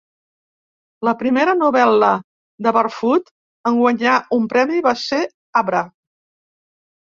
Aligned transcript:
La 1.07 1.11
primera 1.19 1.53
novel·la 1.59 2.09
de 2.69 2.73
Barfoot 2.79 3.29
en 3.73 3.79
guanyar 3.83 4.17
un 4.41 4.51
premi 4.57 4.83
va 4.91 4.97
ser 5.05 5.23
"Abra". 5.65 5.87